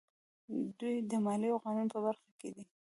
دوی 0.79 0.95
د 1.09 1.13
مالیې 1.25 1.51
او 1.53 1.59
قانون 1.65 1.87
په 1.93 1.99
برخه 2.05 2.29
کې 2.39 2.49
دي. 2.55 2.63